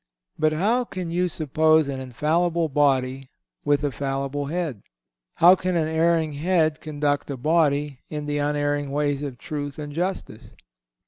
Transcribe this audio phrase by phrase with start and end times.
[0.39, 3.29] But how can you suppose an infallible body
[3.63, 4.81] with a fallible head?
[5.35, 9.93] How can an erring head conduct a body in the unerring ways of truth and
[9.93, 10.55] justice?